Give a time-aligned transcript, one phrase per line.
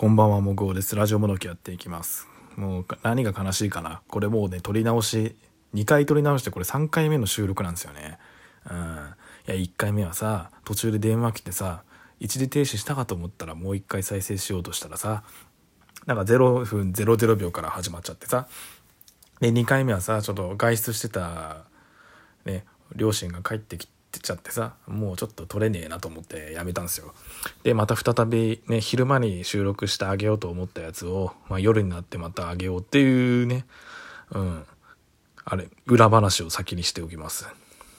[0.00, 0.96] こんばんは、もぐおです。
[0.96, 2.26] ラジオもどきやっていきます。
[2.56, 4.00] もう、何が悲しいかな。
[4.08, 5.36] これもうね、撮り直し、
[5.74, 8.16] 2回撮り直してこれ3回目の収録なんですよね。
[8.64, 8.76] うん。
[8.76, 8.78] い
[9.50, 11.82] や、1回目はさ、途中で電話来てさ、
[12.18, 15.22] 一時停止したかと思ったらもう1回再生しようとしたらさ、
[16.06, 18.48] なんか0分00秒から始まっちゃってさ。
[19.40, 21.64] で、2回目はさ、ちょっと外出してた、
[22.46, 22.64] ね、
[22.96, 27.14] 両親が帰ってきて、ってちゃってさもうちょっと撮れねえなと思ってやめたんですよ。
[27.62, 33.64] でまた再びね昼間に収録してあげようと思ったやつを、まあ、夜になってまたあげようっていうね
[34.32, 34.64] うん。
[35.44, 37.46] あれ裏話を先にしておきます。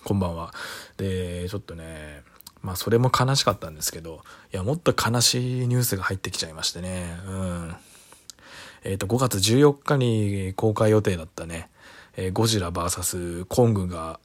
[0.04, 0.54] こんばんは。
[0.98, 2.24] でちょっとね
[2.62, 4.22] まあそれも悲しかったんですけど
[4.54, 7.76] いやもっと悲しいニュースが入ってきちゃいましてねうん。
[8.84, 11.70] えっ、ー、と5月14日に公開予定だったね、
[12.18, 14.20] えー、ゴジラ VS コングが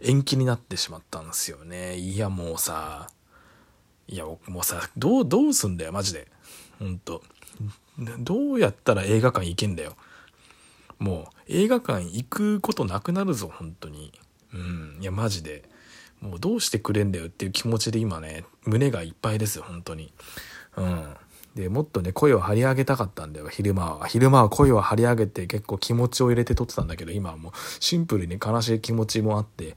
[0.00, 1.96] 延期になってしまったんですよね。
[1.96, 3.08] いや、もうさ、
[4.06, 6.28] いや、もうさ、どう、どうすんだよ、マジで。
[6.78, 7.22] ほんと。
[8.18, 9.96] どうやったら映画館行けんだよ。
[10.98, 14.12] もう、映画館行くことなくなるぞ、本当に。
[14.52, 15.68] うん、いや、マジで。
[16.20, 20.12] もうどうしてくれんだよっていう気持ちで今ね、胸がいっぱいですよ、本当に。
[20.76, 21.16] うん。
[21.54, 24.06] で、もっとね、声を張り上げたかったんだよ、昼間は。
[24.06, 29.76] 昼間は声を張り上げて結構気持ちを入れて撮ってたんだけど、今はもうシンプルに悲しい気持ちもあって、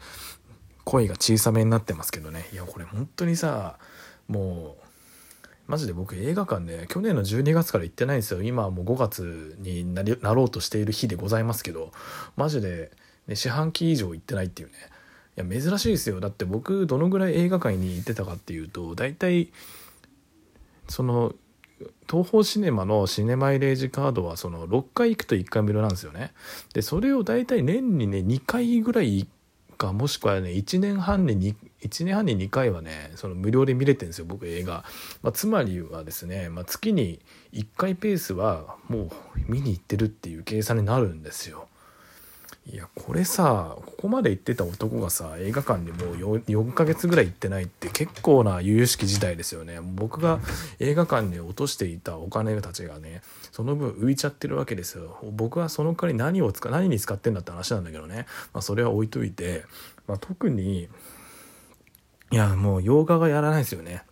[0.84, 2.48] 声が小さめになってますけどね。
[2.54, 3.78] いや、これ本当にさ、
[4.28, 4.88] もう、
[5.68, 8.42] マジで僕映画館で去年の12月から行ってないんですよ。
[8.42, 11.92] 今はもう5月になりなろうとしている日でございますけど、
[12.38, 12.92] マジで、
[13.28, 14.76] ね、四半期以上行ってないっていうね。
[15.38, 16.22] いや、珍しいですよ。
[16.22, 19.52] だって僕、どのぐらい映画館に行ってたかっていうと、大体、
[20.88, 21.36] その、
[22.10, 26.34] 東宝シネマのシネマイレージカードはその6回行くと1回無料なんですよね。
[26.74, 29.28] で、それを大体年にね、2回ぐらい
[29.78, 34.84] か、もしくはね、1年半に2、1年半に2回はね、その無料で見れてるんですよ、僕映画。
[35.22, 37.20] まあ、つまりはですね、まあ、月に
[37.54, 39.10] 1回ペースはもう
[39.48, 41.68] 見に行ってるっていう計算になるんですよ。
[42.70, 49.80] いやこれさここまで行ってた男がさ映画館にもう 4, 4ヶ月ぐらい行ってないって結構な由々しき事態ですよね。
[49.82, 50.40] 僕が
[50.80, 53.22] 映画館に落としていたお金たちがね
[53.54, 55.18] その分浮いちゃってるわけですよ。
[55.32, 59.64] 僕はその代わり何を使何に使ってんだって話なんだけどね、まあ、それは置いといて、
[60.06, 60.90] まあ、特に
[62.32, 64.04] いやもう洋画がやらないですよね。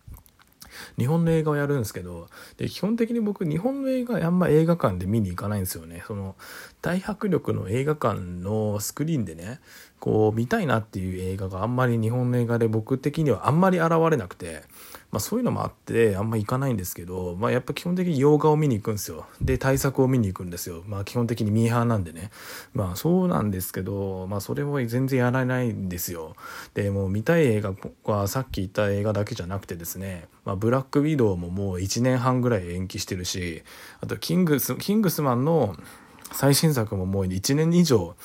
[0.98, 6.02] 日本の映画をやるんですけど、で、基本的に僕、日本の映画あんま映画館で見に行かないんですよね。
[6.06, 6.36] その、
[6.82, 9.60] 大迫力の映画館のスクリーンでね、
[10.00, 14.62] こう、見たいなっていう映画があんまり日本の映画で僕的にはあんまり現れなくて、
[15.10, 19.26] まあそういうのもあってあんまり行かないんですけど、まあやっぱ基本的に洋画を見に行くんですよ。
[19.40, 20.82] で、対策を見に行くんですよ。
[20.86, 22.30] まあ基本的にミーハーなんでね。
[22.74, 26.36] まあそうなんですけど、まあそれも全然やらないんですよ。
[26.74, 27.74] で、もう見たい映画
[28.04, 33.62] はさっき言った映画だけじゃなくてですね、まあブラックウィドウももう1年半ぐらい延期してるし、
[34.00, 35.76] あとキングス、キングスマンの
[36.32, 38.16] 最新作ももう1年以上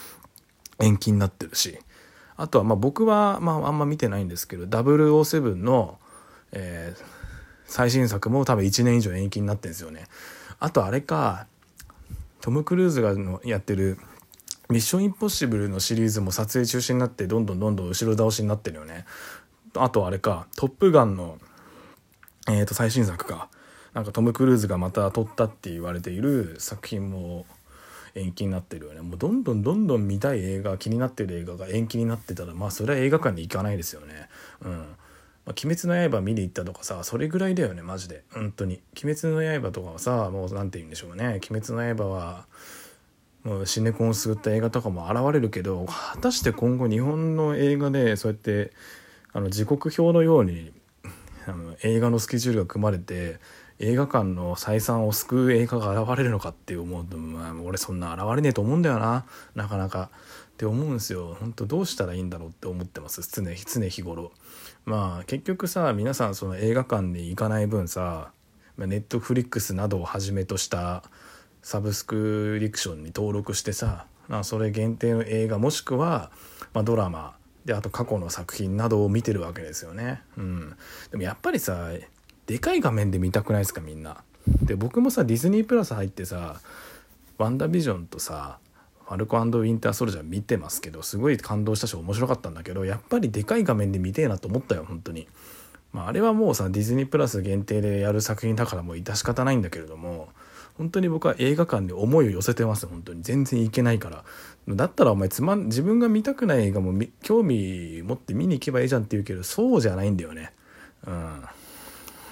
[0.82, 1.78] 延期になってるし、
[2.38, 6.00] あとはまあ僕はまああんま見てないんですけど、007の
[6.52, 7.04] えー、
[7.66, 10.06] 最新作も多分1年以上延期になってるんですよね。
[10.60, 11.48] あとあれか、
[12.42, 13.98] トム・クルーズがのやってる
[14.70, 19.06] ミッションインポッシブルのシリーズも撮影中止になってどんどんどんどん後ろ倒しになってるよね。
[19.76, 21.38] あとあれか、トップガンの、
[22.48, 23.50] え、ー、と最新作か。
[23.94, 27.46] なんかトム・クルーズがまた撮ったって言われている作品も
[28.16, 29.02] 延期になってるよね。
[29.02, 34.30] もうどんどんどんどん見たい映画、気になってる映画が延期になってたら、まあそれは映画館に行かないですよね。
[34.62, 34.96] うん。
[35.44, 38.24] まあ、鬼滅の刃見に行ったとかさ、それぐらいだよね、マジで。
[38.32, 38.82] 本当に。
[39.04, 41.40] 鬼滅の刃とかはさ、もう何て言うんでしょうね。
[41.52, 42.46] 鬼滅の刃は、
[43.44, 48.72] もうシネコンを救った映画とかも現れるけど、果たして今後日本の映画でそうやって、
[49.34, 50.72] あの、時刻表のように、
[51.48, 53.40] あの映画のスケジュールが組まれて、
[53.84, 59.26] 映画館の採算を救う映画が現れるのかって思うと、まあ、俺そんな現れねえと思うんだよな、
[59.56, 60.12] なかなか。
[60.52, 61.36] って思うんですよ。
[61.40, 63.24] 本当どうしたらいいんだろうって思ってます。
[63.24, 64.32] 常、常日頃。
[64.86, 68.32] まあ結局さ、皆さんその映画館に行かない分さ、
[68.78, 71.04] ネットフリックスなどをはじめとした
[71.64, 74.06] サブスクリクションに登録してさ、
[74.44, 76.32] それ限定の映画もしくは、
[76.74, 77.36] まあ、ドラマ
[77.66, 80.22] であと過去の作品などを見てるわけですよね。
[80.38, 80.76] うん。
[81.10, 81.90] でもやっぱりさ、
[82.52, 84.18] でかい画面で見たくないですかみんな。
[84.62, 86.60] で僕もさディズニープラス入ってさ
[87.40, 88.58] 「ワンダービジョン」とさ
[89.06, 95.30] ファルコウィンター・ソルジャー見てますけどすごい感動したし面白かったんだけどやっぱりでかい画面で見てえなと思ったよ本当に。
[95.94, 100.28] まあ、あれはもうさディズニープラス限定でやる作品だからもう致し方ないんだけれども
[100.78, 104.24] 本当に僕は映画館で思いを寄せてます本当に全然行けないから
[104.76, 106.94] だったらお前つまん自分が見たくない映画も
[107.24, 110.54] 興味持って見に行けばいいじゃんって言うけどそうじゃないんだよね
[111.06, 111.44] うん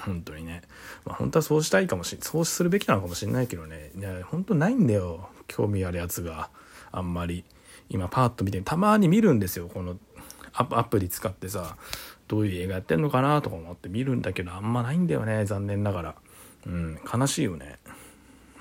[0.04, 0.62] 本当にね。
[1.04, 3.90] まあ本当はそうしたいかもしれそうするべきなのかもしれないけどね。
[3.96, 5.28] いや、本当ないんだよ。
[5.46, 6.50] 興味あるやつが。
[6.92, 7.44] あんまり。
[7.88, 9.68] 今パーッと見て、たまに見るんですよ。
[9.68, 9.96] この
[10.52, 11.76] アプリ使ってさ、
[12.28, 15.44] どういう映画やってんのかなとか思って見るんだけど、あんまないんだよね。
[15.44, 16.14] 残念ながら。
[16.66, 17.79] うん、悲しいよね。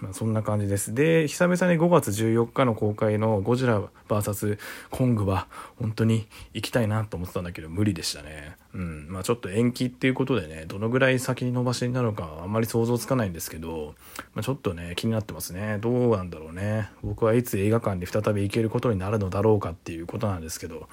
[0.01, 0.94] まあ、そんな感じです。
[0.94, 4.57] で、久々に5月14日の公開のゴジラ VS
[4.90, 5.48] コングは
[5.78, 8.56] 本当に行きたいなと思ってたんだけど無理でしたね。
[8.74, 9.07] うん。
[9.10, 13.96] まあちょっと延期っていうことでね、どのぐらい先に伸ばしになるのかあんまり想像つかないんですけど、
[14.34, 15.78] まあ、ちょっとね、気になってますね。
[15.80, 16.90] どうなんだろうね。
[17.04, 20.88] 僕はいつ映画館に再び行けることになるのだろうかっていうことなんですけど、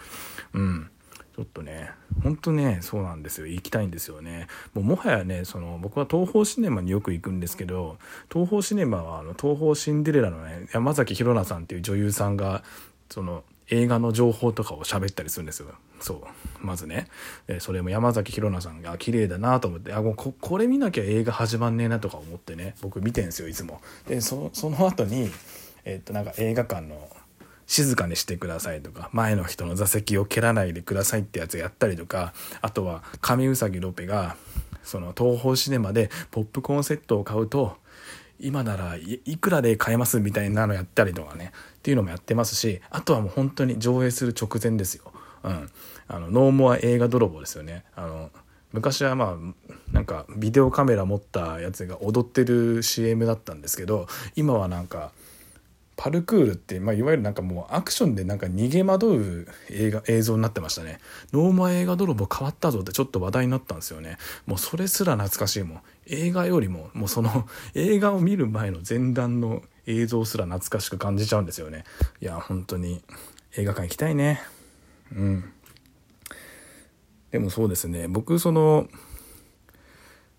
[0.55, 0.91] うん。
[1.37, 1.91] ちょっとね、
[2.23, 3.47] ほんとね、そうなんですよ。
[3.47, 4.47] 行きたいんですよね。
[4.73, 7.99] もうもはやね、その、僕は東宝シネマによく行くんですけど、
[8.33, 12.65] 東宝シネマは、あの、東宝シンデレラのね、山崎宏奈さんっていう女優さんが、
[13.11, 15.75] その、映画の情報とかを喋ったりするんですよ。
[16.01, 16.67] そう。
[16.67, 17.07] まずね。
[17.47, 23.83] でそれも山崎宏奈さんが綺麗だなと思って、あ、もうここれ見なきゃ映画始まんねえなとか思ってね、僕見てんすよ、いつも。
[24.09, 25.31] で、そその後に、
[25.85, 27.11] えっと、なんか映画館の
[27.67, 34.37] 静かにしてくださいとか前の人の座席を蹴らないでくださいってやつやったりとかあとは上うさぎロペが
[34.83, 37.77] その東宝シネマでポップコーンセットを買うと
[38.39, 45.13] 今ならいくらで買えますみたいなのやったりとかねっていうのもやってますしあとはもう本当に上映する直前ですよ。
[45.43, 45.71] うん、
[46.09, 47.85] あのノーモア映画泥棒ですよね。
[47.95, 48.31] あの
[48.73, 55.13] 昔はまあなんかビデオカメラ持ったやつが踊ってる CM だったんですけど今はなんか
[55.97, 60.99] パルクールって、まあ、いわゆるなんかもうアクションでなんか逃げ惑う映画、映像になってましたね。
[61.33, 64.19] ノーマ映画泥棒変わったぞってちょっと話題になったんですよね。
[64.45, 65.81] もうそれすら懐かしいもん。
[66.07, 71.85] 映画よりも、もうその 映画を見る前の前段の映像すら懐かしく感じちゃうんですよね。
[72.21, 73.03] いや、本当に
[73.57, 74.43] 映画館行きたいね。
[75.15, 75.53] うん。
[77.31, 78.89] でもそうですね、僕その、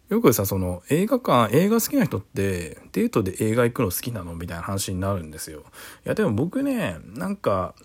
[0.09, 5.62] よくさ、その映画館、映画好きな人ってデートで映画行くの好きなのみたいな話になるんですよ。
[6.06, 7.75] いや、でも僕ね、なんか、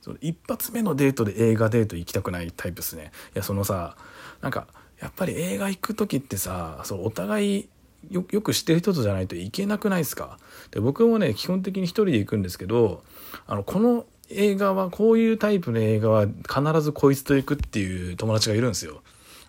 [0.00, 3.12] その一発目のデートで映画デート行きたくないタイプですね。
[3.34, 3.96] いや、そのさ、
[4.40, 4.66] なんか、
[5.00, 7.68] やっぱり映画行く時ってさ、そうお互い
[8.10, 10.38] よく知ってる人とじゃないといけなくないですか？
[10.70, 13.02] で僕もね基本的に一人で行くんですけど
[13.46, 19.02] あのこの映画はこういうタイプの映画は必ずこいつと行くっていう友達がいるんですよ。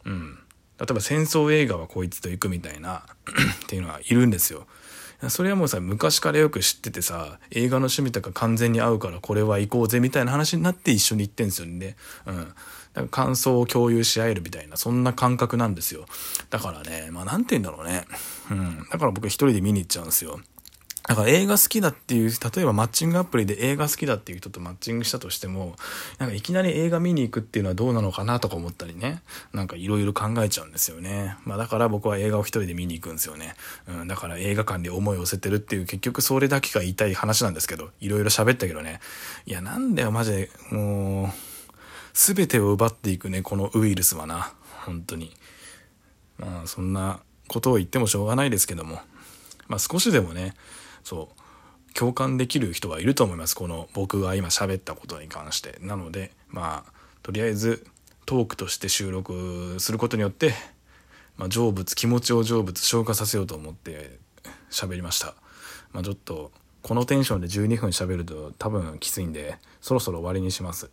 [0.05, 0.39] うん。
[0.79, 3.05] 例えば戦争映画はこいつと行くみたいな
[3.65, 4.67] っていうのはいるんですよ。
[5.29, 11.95] それはもうさ、昔からよく知っててさ、映画の趣味とか完全に合うからこれは行こうぜみたいな話になって一緒に行ってんすよね。
[12.25, 12.35] うん。
[12.35, 12.53] だか
[12.95, 16.05] ら感想を共有し合えるみたいな、そんな感覚なんですよ。
[16.49, 18.05] だからね、まあなんて言うんだろうね。
[18.51, 18.85] うん。
[18.91, 20.41] だから僕一人で見に行っちゃうんですよ。
[21.07, 25.75] だから映画好きだっていう、例えばマッチングアプリで映画好きだっていう人とマッチングしたとしても、
[26.17, 29.21] なんかいきなり映画見に行くっていうのはどうなのかなとか思ったりね、
[29.51, 31.35] なんかいろいろ考えちゃうんですよね。
[31.43, 33.55] まあだから僕は映画を一人で見に行くんですよね。
[33.87, 39.01] うん、だから映画館で思いを寄せてるっていう結局それだけが言いたい話なんですけど、いろいろ喋ったけどね。
[39.45, 41.27] いやなんだよマジで、もう、
[42.13, 44.53] すべてを奪っていくね、このウイルスはな。
[44.85, 45.35] 本当に。
[46.37, 49.01] まあそんなことを言ってもしょうがないですけども。
[49.67, 50.53] まあ少しでもね、
[51.03, 51.43] そう。
[51.93, 53.55] 共感できる人はいると思います。
[53.55, 55.77] この僕が今喋ったことに関して。
[55.81, 56.91] なのでまあ
[57.21, 57.85] とりあえず
[58.25, 60.53] トークとして収録することによって、
[61.37, 64.17] まあ、成仏気持ちを成仏消化させようと思って
[64.71, 65.35] 喋りました。
[65.91, 66.51] まあちょっと
[66.81, 70.89] このテンションで12分喋ると多分きついんでそろそろ終わりにします。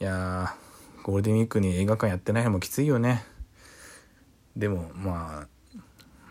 [0.00, 3.24] いやーゴールデンウィークに映画館やってないのもきついよね。
[4.56, 5.46] でもま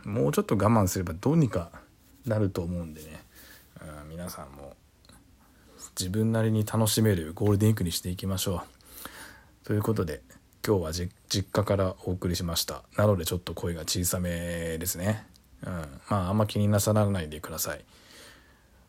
[0.05, 1.72] あもうちょっと我慢すればどうにか
[2.25, 3.24] なると思うんでね、
[4.04, 4.75] うん、皆さんも
[6.00, 8.63] 自分なりに楽しめるゴールデンウィークにしていきましょ
[9.63, 9.68] う。
[9.68, 10.22] ということで
[10.66, 15.25] 今日は実家からお送りしましたなのでちょっと声が小さめですね。
[15.66, 15.74] うん、
[16.10, 17.84] まああんま気になさらないでください。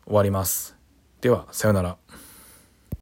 [0.05, 0.75] 終わります。
[1.21, 1.97] ではさようなら。